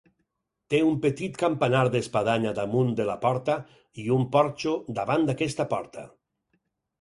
[0.73, 3.59] Té un petit campanar d'espadanya damunt de la porta
[4.05, 6.09] i un porxo davant d'aquesta porta.